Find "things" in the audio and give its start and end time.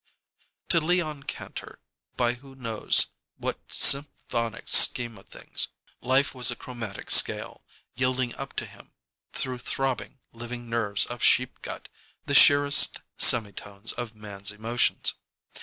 5.27-5.67